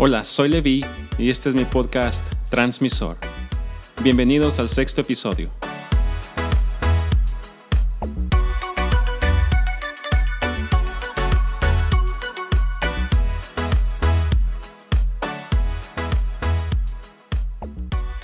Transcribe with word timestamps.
Hola, 0.00 0.22
soy 0.22 0.48
Levi 0.48 0.84
y 1.18 1.28
este 1.28 1.48
es 1.48 1.56
mi 1.56 1.64
podcast 1.64 2.24
Transmisor. 2.50 3.16
Bienvenidos 4.00 4.60
al 4.60 4.68
sexto 4.68 5.00
episodio. 5.00 5.50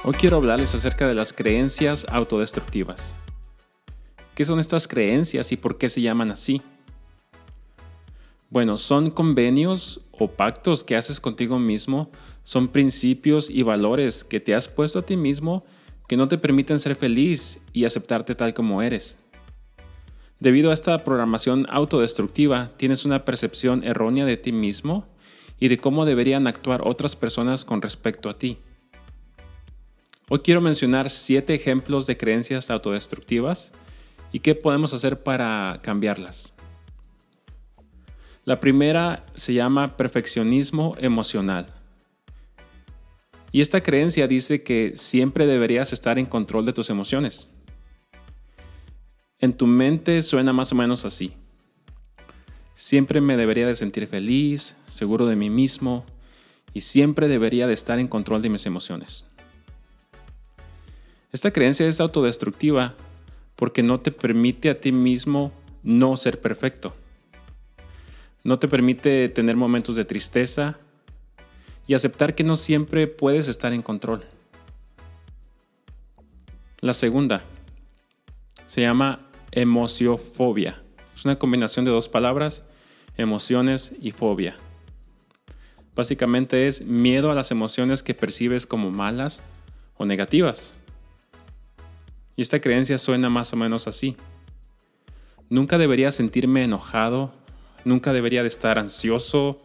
Hoy 0.04 0.14
quiero 0.14 0.36
hablarles 0.36 0.76
acerca 0.76 1.08
de 1.08 1.14
las 1.14 1.32
creencias 1.32 2.06
autodestructivas. 2.08 3.16
¿Qué 4.36 4.44
son 4.44 4.60
estas 4.60 4.86
creencias 4.86 5.50
y 5.50 5.56
por 5.56 5.76
qué 5.76 5.88
se 5.88 6.00
llaman 6.00 6.30
así? 6.30 6.62
Bueno, 8.54 8.78
son 8.78 9.10
convenios 9.10 10.00
o 10.12 10.30
pactos 10.30 10.84
que 10.84 10.94
haces 10.94 11.18
contigo 11.18 11.58
mismo, 11.58 12.12
son 12.44 12.68
principios 12.68 13.50
y 13.50 13.64
valores 13.64 14.22
que 14.22 14.38
te 14.38 14.54
has 14.54 14.68
puesto 14.68 15.00
a 15.00 15.02
ti 15.04 15.16
mismo 15.16 15.64
que 16.06 16.16
no 16.16 16.28
te 16.28 16.38
permiten 16.38 16.78
ser 16.78 16.94
feliz 16.94 17.60
y 17.72 17.84
aceptarte 17.84 18.36
tal 18.36 18.54
como 18.54 18.80
eres. 18.80 19.18
Debido 20.38 20.70
a 20.70 20.74
esta 20.74 21.02
programación 21.02 21.66
autodestructiva, 21.68 22.70
tienes 22.76 23.04
una 23.04 23.24
percepción 23.24 23.82
errónea 23.82 24.24
de 24.24 24.36
ti 24.36 24.52
mismo 24.52 25.04
y 25.58 25.66
de 25.66 25.78
cómo 25.78 26.04
deberían 26.04 26.46
actuar 26.46 26.82
otras 26.86 27.16
personas 27.16 27.64
con 27.64 27.82
respecto 27.82 28.28
a 28.28 28.38
ti. 28.38 28.58
Hoy 30.28 30.38
quiero 30.44 30.60
mencionar 30.60 31.10
siete 31.10 31.56
ejemplos 31.56 32.06
de 32.06 32.16
creencias 32.16 32.70
autodestructivas 32.70 33.72
y 34.30 34.38
qué 34.38 34.54
podemos 34.54 34.94
hacer 34.94 35.24
para 35.24 35.80
cambiarlas. 35.82 36.53
La 38.44 38.60
primera 38.60 39.24
se 39.34 39.54
llama 39.54 39.96
perfeccionismo 39.96 40.96
emocional. 40.98 41.66
Y 43.52 43.62
esta 43.62 43.82
creencia 43.82 44.26
dice 44.26 44.62
que 44.62 44.92
siempre 44.96 45.46
deberías 45.46 45.94
estar 45.94 46.18
en 46.18 46.26
control 46.26 46.66
de 46.66 46.74
tus 46.74 46.90
emociones. 46.90 47.48
En 49.38 49.54
tu 49.54 49.66
mente 49.66 50.20
suena 50.20 50.52
más 50.52 50.72
o 50.72 50.74
menos 50.74 51.06
así. 51.06 51.32
Siempre 52.74 53.22
me 53.22 53.38
debería 53.38 53.66
de 53.66 53.76
sentir 53.76 54.08
feliz, 54.08 54.76
seguro 54.88 55.24
de 55.24 55.36
mí 55.36 55.48
mismo 55.48 56.04
y 56.74 56.80
siempre 56.80 57.28
debería 57.28 57.66
de 57.66 57.74
estar 57.74 57.98
en 57.98 58.08
control 58.08 58.42
de 58.42 58.50
mis 58.50 58.66
emociones. 58.66 59.24
Esta 61.32 61.50
creencia 61.50 61.88
es 61.88 61.98
autodestructiva 61.98 62.94
porque 63.56 63.82
no 63.82 64.00
te 64.00 64.10
permite 64.10 64.68
a 64.68 64.80
ti 64.80 64.92
mismo 64.92 65.50
no 65.82 66.16
ser 66.18 66.40
perfecto. 66.40 66.94
No 68.44 68.58
te 68.58 68.68
permite 68.68 69.30
tener 69.30 69.56
momentos 69.56 69.96
de 69.96 70.04
tristeza 70.04 70.76
y 71.86 71.94
aceptar 71.94 72.34
que 72.34 72.44
no 72.44 72.56
siempre 72.56 73.06
puedes 73.06 73.48
estar 73.48 73.72
en 73.72 73.80
control. 73.80 74.22
La 76.80 76.92
segunda 76.92 77.42
se 78.66 78.82
llama 78.82 79.20
emociofobia. 79.50 80.82
Es 81.16 81.24
una 81.24 81.38
combinación 81.38 81.86
de 81.86 81.90
dos 81.90 82.10
palabras, 82.10 82.62
emociones 83.16 83.94
y 83.98 84.10
fobia. 84.10 84.56
Básicamente 85.94 86.66
es 86.66 86.84
miedo 86.84 87.30
a 87.30 87.34
las 87.34 87.50
emociones 87.50 88.02
que 88.02 88.12
percibes 88.12 88.66
como 88.66 88.90
malas 88.90 89.40
o 89.96 90.04
negativas. 90.04 90.74
Y 92.36 92.42
esta 92.42 92.60
creencia 92.60 92.98
suena 92.98 93.30
más 93.30 93.54
o 93.54 93.56
menos 93.56 93.88
así. 93.88 94.16
Nunca 95.48 95.78
debería 95.78 96.12
sentirme 96.12 96.64
enojado 96.64 97.32
nunca 97.84 98.12
debería 98.12 98.42
de 98.42 98.48
estar 98.48 98.78
ansioso 98.78 99.60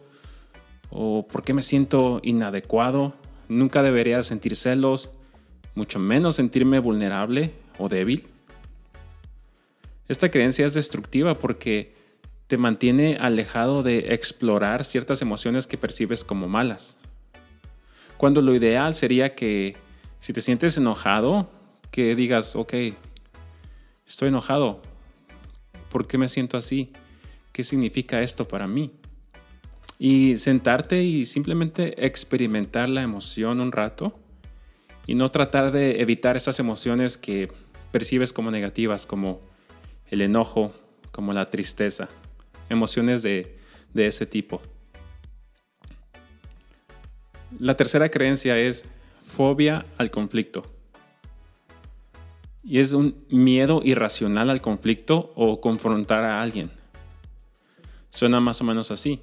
o 0.90 1.26
por 1.26 1.42
qué 1.42 1.54
me 1.54 1.62
siento 1.62 2.20
inadecuado, 2.22 3.14
nunca 3.48 3.82
debería 3.82 4.22
sentir 4.22 4.56
celos, 4.56 5.10
mucho 5.74 5.98
menos 5.98 6.36
sentirme 6.36 6.78
vulnerable 6.78 7.52
o 7.78 7.88
débil. 7.88 8.26
Esta 10.08 10.30
creencia 10.30 10.66
es 10.66 10.74
destructiva 10.74 11.34
porque 11.34 11.94
te 12.48 12.58
mantiene 12.58 13.16
alejado 13.20 13.84
de 13.84 14.12
explorar 14.12 14.84
ciertas 14.84 15.22
emociones 15.22 15.68
que 15.68 15.78
percibes 15.78 16.24
como 16.24 16.48
malas. 16.48 16.96
Cuando 18.16 18.42
lo 18.42 18.54
ideal 18.54 18.96
sería 18.96 19.36
que 19.36 19.76
si 20.18 20.32
te 20.32 20.40
sientes 20.40 20.76
enojado, 20.76 21.48
que 21.92 22.16
digas, 22.16 22.56
ok, 22.56 22.74
estoy 24.06 24.28
enojado, 24.28 24.82
¿por 25.90 26.06
qué 26.08 26.18
me 26.18 26.28
siento 26.28 26.56
así? 26.56 26.92
Qué 27.60 27.64
significa 27.64 28.22
esto 28.22 28.48
para 28.48 28.66
mí. 28.66 28.90
Y 29.98 30.38
sentarte 30.38 31.02
y 31.02 31.26
simplemente 31.26 32.06
experimentar 32.06 32.88
la 32.88 33.02
emoción 33.02 33.60
un 33.60 33.70
rato 33.70 34.18
y 35.06 35.14
no 35.14 35.30
tratar 35.30 35.70
de 35.70 36.00
evitar 36.00 36.38
esas 36.38 36.58
emociones 36.58 37.18
que 37.18 37.52
percibes 37.92 38.32
como 38.32 38.50
negativas, 38.50 39.04
como 39.04 39.42
el 40.10 40.22
enojo, 40.22 40.72
como 41.12 41.34
la 41.34 41.50
tristeza, 41.50 42.08
emociones 42.70 43.20
de, 43.20 43.58
de 43.92 44.06
ese 44.06 44.24
tipo. 44.24 44.62
La 47.58 47.76
tercera 47.76 48.08
creencia 48.08 48.58
es 48.58 48.86
fobia 49.22 49.84
al 49.98 50.10
conflicto. 50.10 50.62
Y 52.64 52.78
es 52.78 52.94
un 52.94 53.22
miedo 53.28 53.82
irracional 53.84 54.48
al 54.48 54.62
conflicto 54.62 55.30
o 55.34 55.60
confrontar 55.60 56.24
a 56.24 56.40
alguien. 56.40 56.79
Suena 58.10 58.40
más 58.40 58.60
o 58.60 58.64
menos 58.64 58.90
así. 58.90 59.20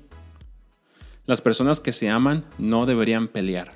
Las 1.25 1.42
personas 1.42 1.80
que 1.80 1.92
se 1.92 2.09
aman 2.09 2.46
no 2.58 2.86
deberían 2.86 3.28
pelear. 3.28 3.74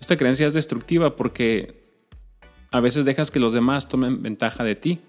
Esta 0.00 0.16
creencia 0.16 0.46
es 0.46 0.54
destructiva 0.54 1.16
porque 1.16 1.82
a 2.70 2.80
veces 2.80 3.04
dejas 3.04 3.30
que 3.30 3.40
los 3.40 3.52
demás 3.52 3.88
tomen 3.88 4.22
ventaja 4.22 4.62
de 4.62 4.76
ti, 4.76 5.00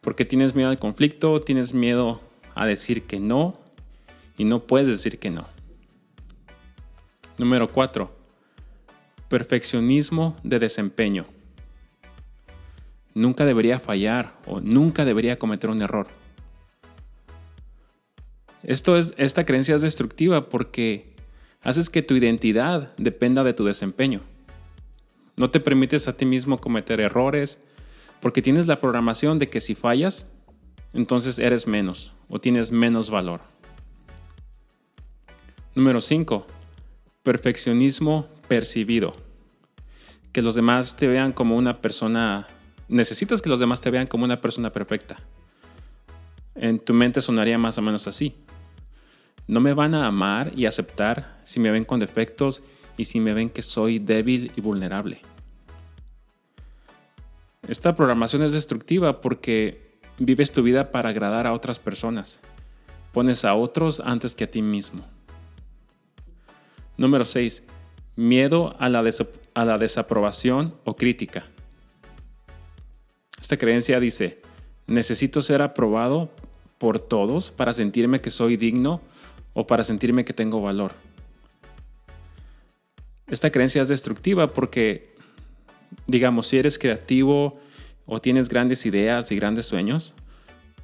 porque 0.00 0.24
tienes 0.24 0.54
miedo 0.54 0.70
al 0.70 0.78
conflicto, 0.78 1.40
tienes 1.40 1.72
miedo 1.72 2.20
a 2.54 2.66
decir 2.66 3.04
que 3.04 3.20
no 3.20 3.58
y 4.36 4.44
no 4.44 4.60
puedes 4.60 4.88
decir 4.88 5.18
que 5.18 5.30
no. 5.30 5.46
Número 7.38 7.72
4. 7.72 8.14
Perfeccionismo 9.28 10.36
de 10.42 10.58
desempeño. 10.58 11.26
Nunca 13.14 13.44
debería 13.44 13.78
fallar 13.78 14.36
o 14.46 14.60
nunca 14.60 15.04
debería 15.04 15.38
cometer 15.38 15.70
un 15.70 15.82
error. 15.82 16.08
Esto 18.64 18.96
es, 18.96 19.12
esta 19.18 19.44
creencia 19.44 19.76
es 19.76 19.82
destructiva 19.82 20.48
porque 20.48 21.14
haces 21.62 21.90
que 21.90 22.02
tu 22.02 22.14
identidad 22.14 22.94
dependa 22.96 23.44
de 23.44 23.52
tu 23.52 23.64
desempeño. 23.64 24.20
No 25.36 25.50
te 25.50 25.60
permites 25.60 26.08
a 26.08 26.16
ti 26.16 26.24
mismo 26.24 26.58
cometer 26.58 27.00
errores 27.00 27.60
porque 28.20 28.40
tienes 28.40 28.66
la 28.66 28.80
programación 28.80 29.38
de 29.38 29.50
que 29.50 29.60
si 29.60 29.74
fallas, 29.74 30.30
entonces 30.94 31.38
eres 31.38 31.66
menos 31.66 32.14
o 32.28 32.40
tienes 32.40 32.70
menos 32.70 33.10
valor. 33.10 33.40
Número 35.74 36.00
5. 36.00 36.46
Perfeccionismo 37.22 38.28
percibido. 38.48 39.16
Que 40.32 40.40
los 40.40 40.54
demás 40.54 40.96
te 40.96 41.06
vean 41.06 41.32
como 41.32 41.56
una 41.56 41.80
persona... 41.80 42.48
Necesitas 42.88 43.42
que 43.42 43.48
los 43.48 43.60
demás 43.60 43.80
te 43.80 43.90
vean 43.90 44.06
como 44.06 44.24
una 44.24 44.40
persona 44.40 44.70
perfecta. 44.70 45.16
En 46.54 46.78
tu 46.78 46.94
mente 46.94 47.20
sonaría 47.20 47.58
más 47.58 47.76
o 47.76 47.82
menos 47.82 48.06
así. 48.06 48.34
No 49.46 49.60
me 49.60 49.74
van 49.74 49.94
a 49.94 50.06
amar 50.06 50.52
y 50.56 50.66
aceptar 50.66 51.40
si 51.44 51.60
me 51.60 51.70
ven 51.70 51.84
con 51.84 52.00
defectos 52.00 52.62
y 52.96 53.04
si 53.04 53.20
me 53.20 53.34
ven 53.34 53.50
que 53.50 53.62
soy 53.62 53.98
débil 53.98 54.52
y 54.56 54.60
vulnerable. 54.60 55.20
Esta 57.68 57.96
programación 57.96 58.42
es 58.42 58.52
destructiva 58.52 59.20
porque 59.20 59.98
vives 60.18 60.52
tu 60.52 60.62
vida 60.62 60.90
para 60.90 61.10
agradar 61.10 61.46
a 61.46 61.52
otras 61.52 61.78
personas. 61.78 62.40
Pones 63.12 63.44
a 63.44 63.54
otros 63.54 64.00
antes 64.00 64.34
que 64.34 64.44
a 64.44 64.50
ti 64.50 64.62
mismo. 64.62 65.04
Número 66.96 67.24
6. 67.24 67.62
Miedo 68.16 68.76
a 68.78 68.88
la, 68.88 69.02
a 69.54 69.64
la 69.64 69.78
desaprobación 69.78 70.74
o 70.84 70.96
crítica. 70.96 71.46
Esta 73.40 73.56
creencia 73.56 74.00
dice, 74.00 74.36
necesito 74.86 75.42
ser 75.42 75.62
aprobado 75.62 76.30
por 76.78 76.98
todos 76.98 77.50
para 77.50 77.74
sentirme 77.74 78.20
que 78.20 78.30
soy 78.30 78.56
digno 78.56 79.00
o 79.54 79.66
para 79.66 79.84
sentirme 79.84 80.24
que 80.24 80.34
tengo 80.34 80.60
valor. 80.60 80.92
Esta 83.26 83.50
creencia 83.50 83.80
es 83.80 83.88
destructiva 83.88 84.52
porque, 84.52 85.14
digamos, 86.06 86.48
si 86.48 86.58
eres 86.58 86.78
creativo 86.78 87.58
o 88.04 88.20
tienes 88.20 88.48
grandes 88.48 88.84
ideas 88.84 89.32
y 89.32 89.36
grandes 89.36 89.66
sueños, 89.66 90.12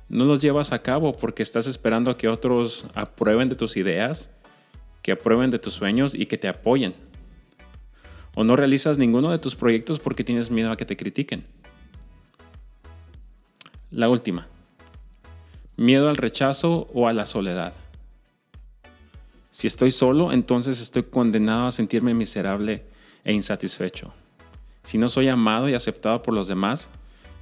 no 0.09 0.25
los 0.25 0.41
llevas 0.41 0.73
a 0.73 0.83
cabo 0.83 1.17
porque 1.17 1.43
estás 1.43 1.67
esperando 1.67 2.11
a 2.11 2.17
que 2.17 2.29
otros 2.29 2.87
aprueben 2.95 3.49
de 3.49 3.57
tus 3.57 3.77
ideas, 3.77 4.31
que 5.03 5.13
aprueben 5.13 5.51
de 5.51 5.59
tus 5.59 5.75
sueños 5.75 6.15
y 6.15 6.27
que 6.27 6.39
te 6.39 6.49
apoyen. 6.49 6.95
O 8.35 8.45
no 8.45 8.57
realizas 8.57 8.97
ninguno 8.97 9.31
de 9.31 9.39
tus 9.39 9.55
proyectos 9.55 10.01
porque 10.01 10.25
tienes 10.25 10.51
miedo 10.51 10.73
a 10.73 10.77
que 10.77 10.87
te 10.87 10.97
critiquen. 10.97 11.45
La 13.91 14.09
última. 14.09 14.47
Miedo 15.77 16.09
al 16.09 16.17
rechazo 16.17 16.89
o 16.95 17.07
a 17.09 17.13
la 17.13 17.27
soledad. 17.27 17.75
Si 19.61 19.67
estoy 19.67 19.91
solo, 19.91 20.33
entonces 20.33 20.81
estoy 20.81 21.03
condenado 21.03 21.67
a 21.67 21.73
sentirme 21.73 22.15
miserable 22.15 22.83
e 23.25 23.35
insatisfecho. 23.35 24.11
Si 24.85 24.97
no 24.97 25.11
soy 25.11 25.29
amado 25.29 25.69
y 25.69 25.75
aceptado 25.75 26.23
por 26.23 26.33
los 26.33 26.49
demás, 26.49 26.89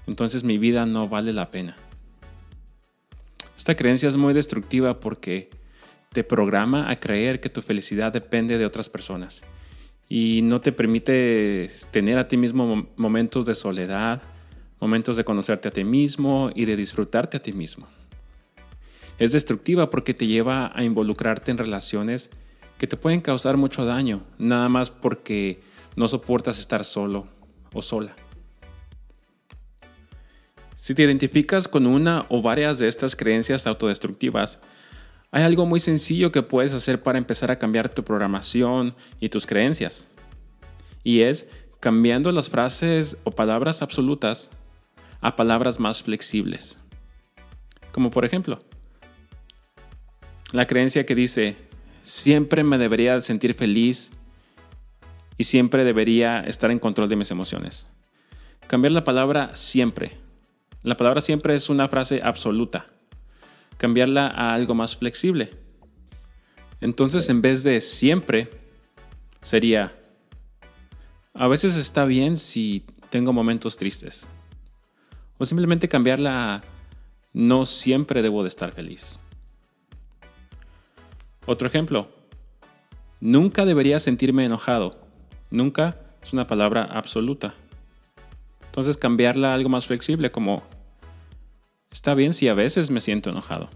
entonces 0.08 0.42
mi 0.42 0.58
vida 0.58 0.84
no 0.84 1.08
vale 1.08 1.32
la 1.32 1.52
pena. 1.52 1.76
Esta 3.56 3.76
creencia 3.76 4.08
es 4.08 4.16
muy 4.16 4.34
destructiva 4.34 4.98
porque 4.98 5.48
te 6.12 6.24
programa 6.24 6.90
a 6.90 6.98
creer 6.98 7.38
que 7.38 7.50
tu 7.50 7.62
felicidad 7.62 8.12
depende 8.12 8.58
de 8.58 8.66
otras 8.66 8.88
personas 8.88 9.44
y 10.08 10.40
no 10.42 10.60
te 10.60 10.72
permite 10.72 11.70
tener 11.92 12.18
a 12.18 12.26
ti 12.26 12.36
mismo 12.36 12.88
momentos 12.96 13.46
de 13.46 13.54
soledad, 13.54 14.22
momentos 14.80 15.14
de 15.14 15.22
conocerte 15.22 15.68
a 15.68 15.70
ti 15.70 15.84
mismo 15.84 16.50
y 16.52 16.64
de 16.64 16.74
disfrutarte 16.74 17.36
a 17.36 17.42
ti 17.44 17.52
mismo. 17.52 17.86
Es 19.18 19.32
destructiva 19.32 19.90
porque 19.90 20.14
te 20.14 20.26
lleva 20.26 20.70
a 20.74 20.84
involucrarte 20.84 21.50
en 21.50 21.58
relaciones 21.58 22.30
que 22.78 22.86
te 22.86 22.96
pueden 22.96 23.20
causar 23.20 23.56
mucho 23.56 23.84
daño, 23.84 24.22
nada 24.38 24.68
más 24.68 24.90
porque 24.90 25.60
no 25.96 26.06
soportas 26.06 26.60
estar 26.60 26.84
solo 26.84 27.26
o 27.72 27.82
sola. 27.82 28.14
Si 30.76 30.94
te 30.94 31.02
identificas 31.02 31.66
con 31.66 31.86
una 31.86 32.26
o 32.28 32.40
varias 32.40 32.78
de 32.78 32.86
estas 32.86 33.16
creencias 33.16 33.66
autodestructivas, 33.66 34.60
hay 35.32 35.42
algo 35.42 35.66
muy 35.66 35.80
sencillo 35.80 36.30
que 36.30 36.42
puedes 36.42 36.72
hacer 36.72 37.02
para 37.02 37.18
empezar 37.18 37.50
a 37.50 37.58
cambiar 37.58 37.88
tu 37.88 38.04
programación 38.04 38.94
y 39.18 39.28
tus 39.28 39.44
creencias. 39.44 40.06
Y 41.02 41.22
es 41.22 41.48
cambiando 41.80 42.30
las 42.30 42.48
frases 42.48 43.18
o 43.24 43.32
palabras 43.32 43.82
absolutas 43.82 44.50
a 45.20 45.34
palabras 45.34 45.80
más 45.80 46.02
flexibles. 46.02 46.78
Como 47.92 48.10
por 48.12 48.24
ejemplo, 48.24 48.60
la 50.52 50.66
creencia 50.66 51.04
que 51.04 51.14
dice, 51.14 51.56
siempre 52.02 52.64
me 52.64 52.78
debería 52.78 53.20
sentir 53.20 53.54
feliz 53.54 54.10
y 55.36 55.44
siempre 55.44 55.84
debería 55.84 56.40
estar 56.40 56.70
en 56.70 56.78
control 56.78 57.08
de 57.08 57.16
mis 57.16 57.30
emociones. 57.30 57.86
Cambiar 58.66 58.92
la 58.92 59.04
palabra 59.04 59.54
siempre. 59.54 60.16
La 60.82 60.96
palabra 60.96 61.20
siempre 61.20 61.54
es 61.54 61.68
una 61.68 61.88
frase 61.88 62.20
absoluta. 62.22 62.86
Cambiarla 63.76 64.26
a 64.28 64.54
algo 64.54 64.74
más 64.74 64.96
flexible. 64.96 65.50
Entonces, 66.80 67.28
en 67.28 67.42
vez 67.42 67.62
de 67.62 67.80
siempre, 67.80 68.50
sería, 69.42 69.94
a 71.34 71.48
veces 71.48 71.76
está 71.76 72.04
bien 72.04 72.36
si 72.36 72.84
tengo 73.10 73.32
momentos 73.32 73.76
tristes. 73.76 74.26
O 75.38 75.44
simplemente 75.44 75.88
cambiarla 75.88 76.54
a, 76.54 76.62
no 77.32 77.66
siempre 77.66 78.22
debo 78.22 78.42
de 78.42 78.48
estar 78.48 78.72
feliz. 78.72 79.20
Otro 81.50 81.66
ejemplo, 81.66 82.08
nunca 83.20 83.64
debería 83.64 83.98
sentirme 84.00 84.44
enojado 84.44 85.08
Nunca 85.50 85.96
es 86.22 86.34
una 86.34 86.46
palabra 86.46 86.84
absoluta. 86.84 87.54
Entonces 88.66 88.98
cambiarla 88.98 89.50
a 89.50 89.54
algo 89.54 89.70
más 89.70 89.86
flexible 89.86 90.30
como, 90.30 90.62
está 91.90 92.12
bien 92.12 92.34
si 92.34 92.48
a 92.48 92.54
veces 92.54 92.90
me 92.90 93.00
siento 93.00 93.30
enojado. 93.30 93.70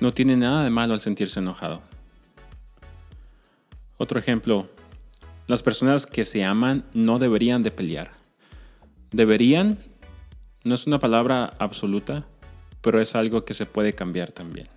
No 0.00 0.14
tiene 0.14 0.34
nada 0.36 0.64
de 0.64 0.70
malo 0.70 0.94
al 0.94 1.02
sentirse 1.02 1.40
enojado. 1.40 1.82
Otro 3.98 4.18
ejemplo, 4.18 4.70
las 5.46 5.62
personas 5.62 6.06
que 6.06 6.24
se 6.24 6.42
aman 6.42 6.84
no 6.94 7.18
deberían 7.18 7.62
de 7.62 7.70
pelear. 7.70 8.12
Deberían 9.10 9.78
no 10.64 10.74
es 10.74 10.86
una 10.86 10.98
palabra 10.98 11.52
absoluta, 11.58 12.26
pero 12.80 12.98
es 12.98 13.14
algo 13.14 13.44
que 13.44 13.52
se 13.52 13.66
puede 13.66 13.94
cambiar 13.94 14.32
también. 14.32 14.68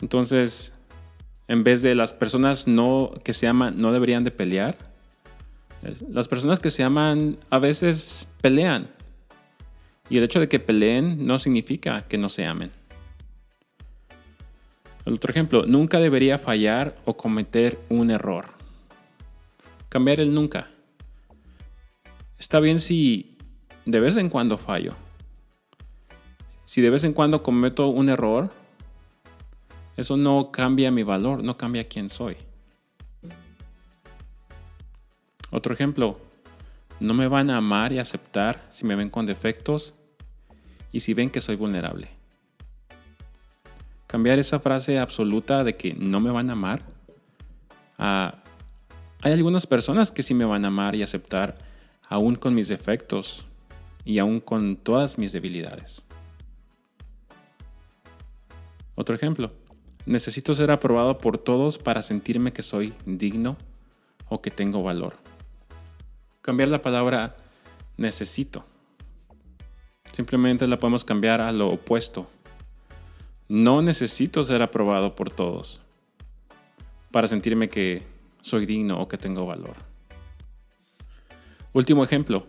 Entonces, 0.00 0.72
en 1.48 1.64
vez 1.64 1.82
de 1.82 1.94
las 1.94 2.12
personas 2.12 2.66
no, 2.66 3.12
que 3.24 3.32
se 3.32 3.46
aman 3.46 3.80
no 3.80 3.92
deberían 3.92 4.24
de 4.24 4.30
pelear. 4.30 4.76
Las 6.10 6.28
personas 6.28 6.60
que 6.60 6.70
se 6.70 6.82
aman 6.82 7.38
a 7.50 7.58
veces 7.58 8.28
pelean. 8.40 8.88
Y 10.08 10.18
el 10.18 10.24
hecho 10.24 10.40
de 10.40 10.48
que 10.48 10.60
peleen 10.60 11.26
no 11.26 11.38
significa 11.38 12.02
que 12.02 12.18
no 12.18 12.28
se 12.28 12.46
amen. 12.46 12.70
El 15.04 15.14
otro 15.14 15.30
ejemplo, 15.30 15.64
nunca 15.66 16.00
debería 16.00 16.38
fallar 16.38 16.96
o 17.04 17.16
cometer 17.16 17.78
un 17.88 18.10
error. 18.10 18.46
Cambiar 19.88 20.18
el 20.20 20.34
nunca. 20.34 20.68
Está 22.38 22.58
bien 22.58 22.80
si 22.80 23.38
de 23.84 24.00
vez 24.00 24.16
en 24.16 24.28
cuando 24.28 24.58
fallo. 24.58 24.94
Si 26.64 26.82
de 26.82 26.90
vez 26.90 27.04
en 27.04 27.12
cuando 27.12 27.44
cometo 27.44 27.86
un 27.88 28.08
error, 28.08 28.50
eso 29.96 30.16
no 30.16 30.50
cambia 30.50 30.90
mi 30.90 31.02
valor, 31.02 31.42
no 31.42 31.56
cambia 31.56 31.88
quién 31.88 32.10
soy. 32.10 32.36
Otro 35.50 35.72
ejemplo, 35.72 36.20
no 37.00 37.14
me 37.14 37.28
van 37.28 37.50
a 37.50 37.58
amar 37.58 37.92
y 37.92 37.98
aceptar 37.98 38.66
si 38.70 38.84
me 38.84 38.96
ven 38.96 39.10
con 39.10 39.26
defectos 39.26 39.94
y 40.92 41.00
si 41.00 41.14
ven 41.14 41.30
que 41.30 41.40
soy 41.40 41.56
vulnerable. 41.56 42.08
Cambiar 44.06 44.38
esa 44.38 44.60
frase 44.60 44.98
absoluta 44.98 45.64
de 45.64 45.76
que 45.76 45.94
no 45.94 46.20
me 46.20 46.30
van 46.30 46.50
a 46.50 46.54
amar 46.54 46.82
a 47.98 48.42
hay 49.22 49.32
algunas 49.32 49.66
personas 49.66 50.12
que 50.12 50.22
sí 50.22 50.34
me 50.34 50.44
van 50.44 50.64
a 50.64 50.68
amar 50.68 50.94
y 50.94 51.02
aceptar 51.02 51.58
aún 52.08 52.36
con 52.36 52.54
mis 52.54 52.68
defectos 52.68 53.44
y 54.04 54.18
aún 54.18 54.40
con 54.40 54.76
todas 54.76 55.18
mis 55.18 55.32
debilidades. 55.32 56.02
Otro 58.94 59.16
ejemplo, 59.16 59.52
Necesito 60.06 60.54
ser 60.54 60.70
aprobado 60.70 61.18
por 61.18 61.36
todos 61.36 61.78
para 61.78 62.02
sentirme 62.02 62.52
que 62.52 62.62
soy 62.62 62.94
digno 63.04 63.56
o 64.28 64.40
que 64.40 64.52
tengo 64.52 64.82
valor. 64.82 65.16
Cambiar 66.42 66.68
la 66.68 66.80
palabra 66.80 67.36
necesito. 67.96 68.64
Simplemente 70.12 70.66
la 70.68 70.78
podemos 70.78 71.04
cambiar 71.04 71.40
a 71.40 71.50
lo 71.50 71.70
opuesto. 71.70 72.28
No 73.48 73.82
necesito 73.82 74.44
ser 74.44 74.62
aprobado 74.62 75.16
por 75.16 75.30
todos 75.30 75.80
para 77.10 77.26
sentirme 77.26 77.68
que 77.68 78.04
soy 78.42 78.64
digno 78.64 79.00
o 79.00 79.08
que 79.08 79.18
tengo 79.18 79.44
valor. 79.44 79.74
Último 81.72 82.04
ejemplo. 82.04 82.46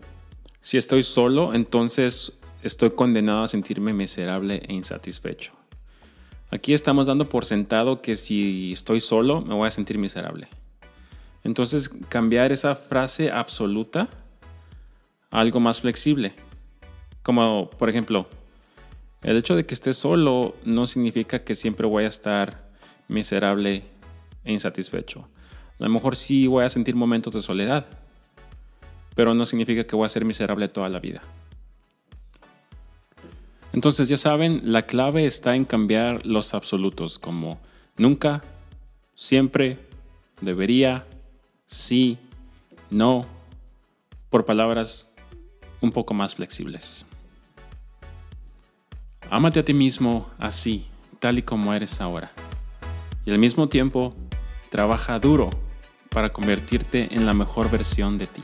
Si 0.60 0.76
estoy 0.76 1.02
solo, 1.02 1.54
entonces 1.54 2.38
estoy 2.62 2.90
condenado 2.90 3.44
a 3.44 3.48
sentirme 3.48 3.92
miserable 3.92 4.62
e 4.66 4.72
insatisfecho. 4.72 5.57
Aquí 6.50 6.72
estamos 6.72 7.06
dando 7.06 7.28
por 7.28 7.44
sentado 7.44 8.00
que 8.00 8.16
si 8.16 8.72
estoy 8.72 9.00
solo 9.00 9.42
me 9.42 9.54
voy 9.54 9.68
a 9.68 9.70
sentir 9.70 9.98
miserable. 9.98 10.48
Entonces 11.44 11.90
cambiar 12.08 12.52
esa 12.52 12.74
frase 12.74 13.30
absoluta 13.30 14.08
a 15.30 15.40
algo 15.40 15.60
más 15.60 15.82
flexible. 15.82 16.32
Como 17.22 17.68
por 17.70 17.90
ejemplo, 17.90 18.26
el 19.22 19.36
hecho 19.36 19.56
de 19.56 19.66
que 19.66 19.74
esté 19.74 19.92
solo 19.92 20.54
no 20.64 20.86
significa 20.86 21.44
que 21.44 21.54
siempre 21.54 21.86
voy 21.86 22.04
a 22.04 22.08
estar 22.08 22.68
miserable 23.08 23.84
e 24.44 24.52
insatisfecho. 24.52 25.28
A 25.78 25.84
lo 25.84 25.90
mejor 25.90 26.16
sí 26.16 26.46
voy 26.46 26.64
a 26.64 26.70
sentir 26.70 26.94
momentos 26.94 27.34
de 27.34 27.42
soledad, 27.42 27.86
pero 29.14 29.34
no 29.34 29.44
significa 29.44 29.84
que 29.84 29.96
voy 29.96 30.06
a 30.06 30.08
ser 30.08 30.24
miserable 30.24 30.68
toda 30.68 30.88
la 30.88 30.98
vida. 30.98 31.20
Entonces 33.78 34.08
ya 34.08 34.16
saben, 34.16 34.60
la 34.64 34.86
clave 34.86 35.24
está 35.24 35.54
en 35.54 35.64
cambiar 35.64 36.26
los 36.26 36.52
absolutos 36.52 37.16
como 37.20 37.60
nunca, 37.96 38.42
siempre, 39.14 39.78
debería, 40.40 41.06
sí, 41.68 42.18
no, 42.90 43.24
por 44.30 44.44
palabras 44.44 45.06
un 45.80 45.92
poco 45.92 46.12
más 46.12 46.34
flexibles. 46.34 47.06
Ámate 49.30 49.60
a 49.60 49.64
ti 49.64 49.74
mismo 49.74 50.26
así, 50.38 50.84
tal 51.20 51.38
y 51.38 51.42
como 51.42 51.72
eres 51.72 52.00
ahora. 52.00 52.32
Y 53.26 53.30
al 53.30 53.38
mismo 53.38 53.68
tiempo, 53.68 54.12
trabaja 54.72 55.20
duro 55.20 55.50
para 56.08 56.30
convertirte 56.30 57.14
en 57.14 57.26
la 57.26 57.32
mejor 57.32 57.70
versión 57.70 58.18
de 58.18 58.26
ti. 58.26 58.42